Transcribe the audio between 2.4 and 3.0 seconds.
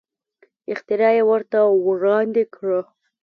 کړه.